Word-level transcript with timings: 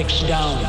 breaks 0.00 0.22
down, 0.22 0.59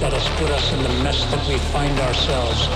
that 0.00 0.12
has 0.12 0.28
put 0.38 0.50
us 0.50 0.72
in 0.72 0.82
the 0.82 1.02
mess 1.02 1.24
that 1.30 1.48
we 1.48 1.56
find 1.72 1.98
ourselves. 2.00 2.68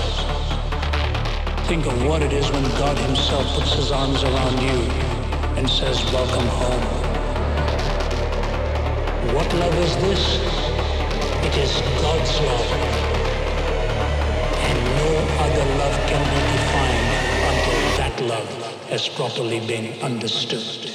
Think 1.67 1.85
of 1.85 2.05
what 2.05 2.21
it 2.21 2.33
is 2.33 2.49
when 2.51 2.63
God 2.77 2.97
himself 2.97 3.45
puts 3.55 3.73
his 3.73 3.91
arms 3.91 4.23
around 4.23 4.59
you 4.61 4.79
and 5.57 5.69
says, 5.69 6.03
Welcome 6.11 6.47
home. 6.47 6.85
What 9.35 9.53
love 9.53 9.75
is 9.79 9.95
this? 9.97 10.23
It 11.47 11.57
is 11.57 11.71
God's 12.01 12.39
love. 12.41 12.69
And 14.67 14.77
no 15.01 15.11
other 15.45 15.65
love 15.81 15.97
can 16.09 16.23
be 16.33 16.41
defined 16.57 17.11
until 17.51 17.81
that 17.97 18.21
love 18.21 18.89
has 18.89 19.07
properly 19.07 19.59
been 19.65 20.01
understood. 20.01 20.90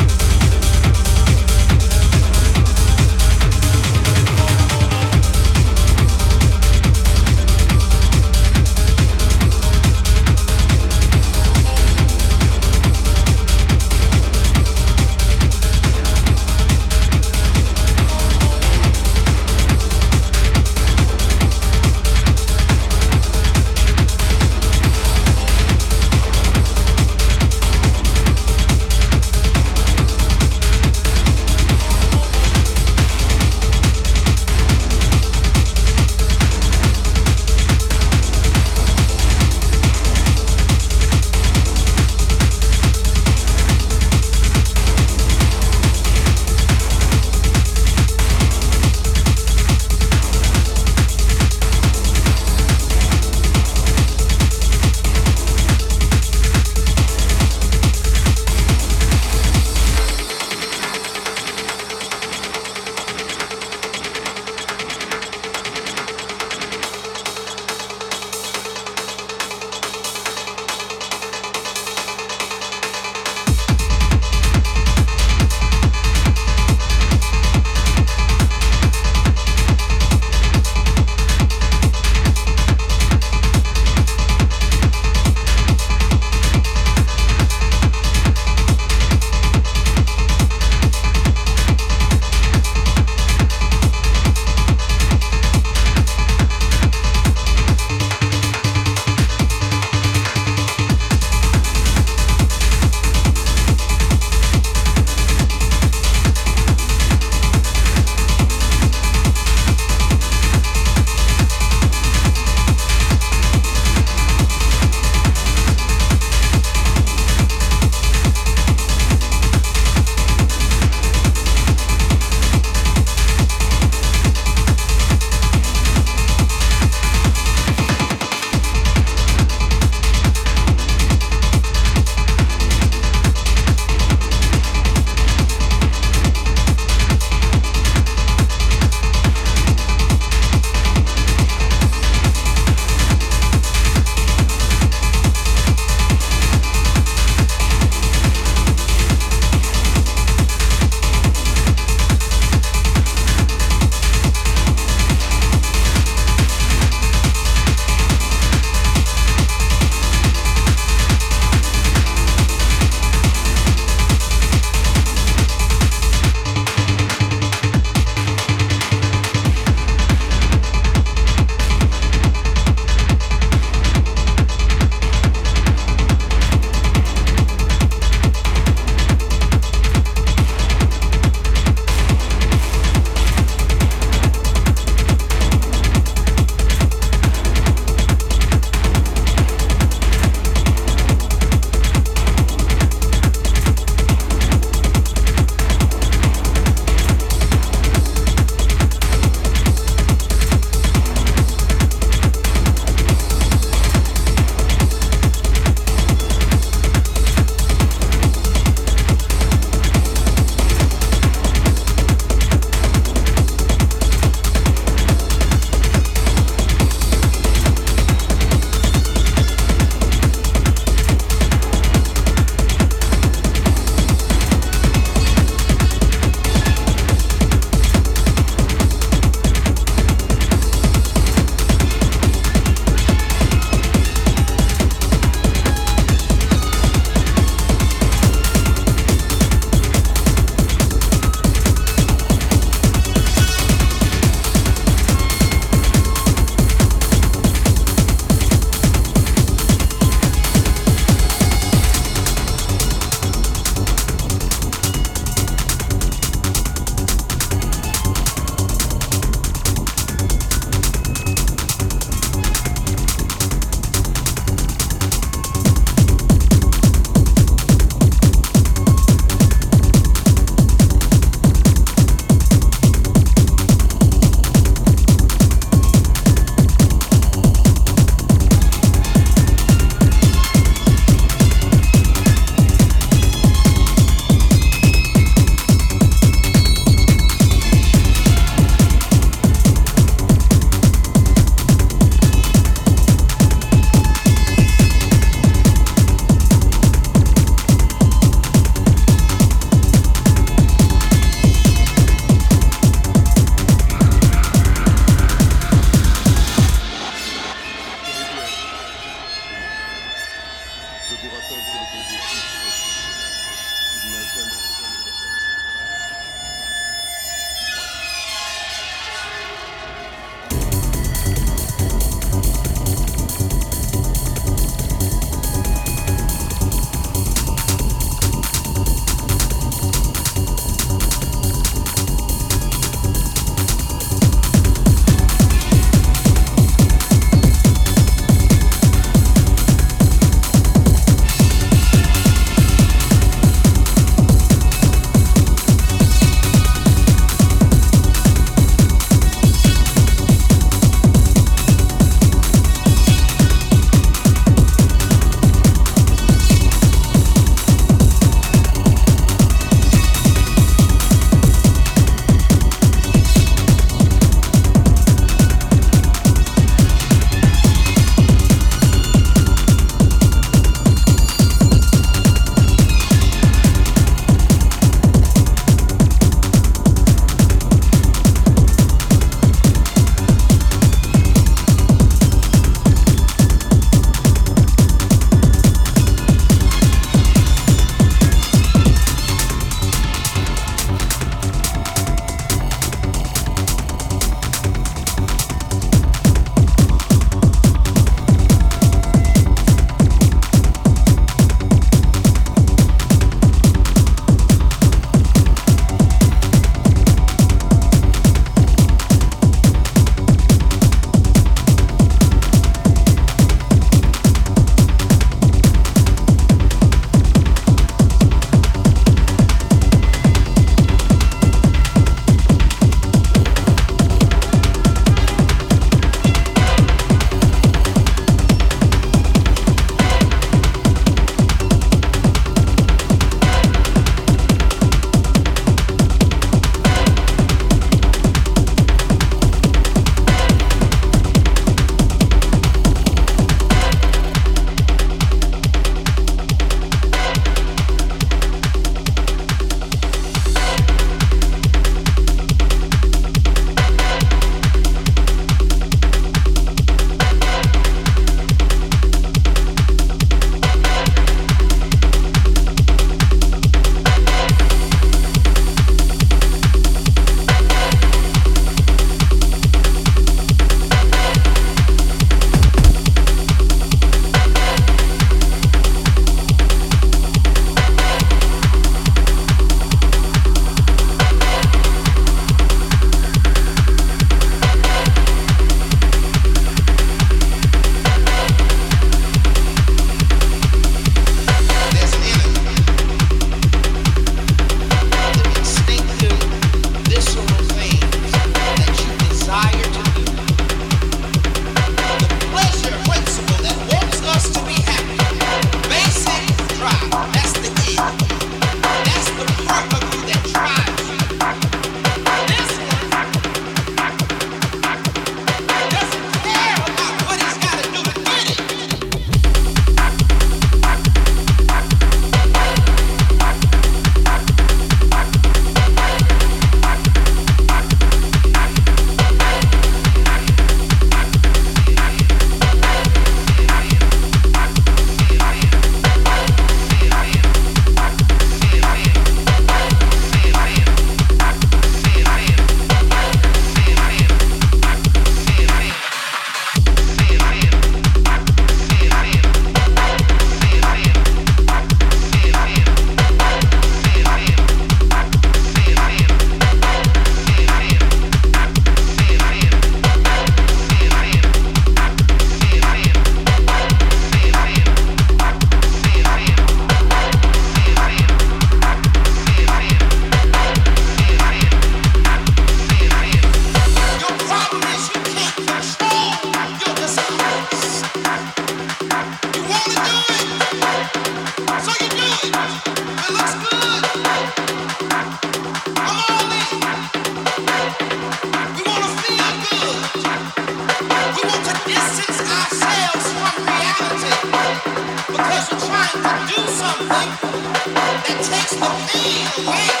That 598.33 598.43
takes 598.43 598.75
the 598.75 598.87
pain 599.11 599.67
away 599.67 600.00